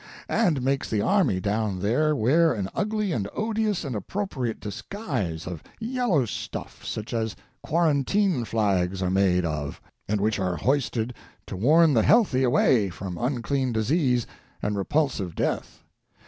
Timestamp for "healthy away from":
12.01-13.15